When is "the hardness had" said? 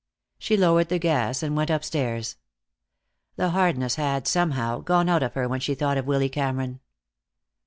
3.35-4.27